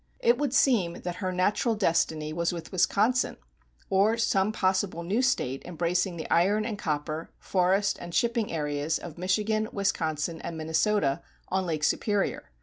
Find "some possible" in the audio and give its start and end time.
4.17-5.03